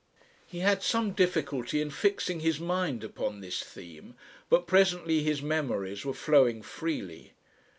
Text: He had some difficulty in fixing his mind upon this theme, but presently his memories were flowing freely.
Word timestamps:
He 0.47 0.61
had 0.61 0.81
some 0.81 1.11
difficulty 1.11 1.79
in 1.79 1.91
fixing 1.91 2.39
his 2.39 2.59
mind 2.59 3.03
upon 3.03 3.39
this 3.39 3.61
theme, 3.61 4.15
but 4.49 4.65
presently 4.65 5.21
his 5.21 5.43
memories 5.43 6.03
were 6.03 6.15
flowing 6.15 6.63
freely. 6.63 7.33